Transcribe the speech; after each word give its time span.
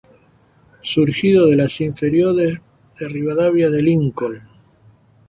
Surgido 0.81 1.45
de 1.45 1.55
las 1.57 1.79
inferiores 1.79 2.59
de 2.99 3.07
Rivadavia 3.07 3.69
de 3.69 3.83
Lincoln. 3.83 4.41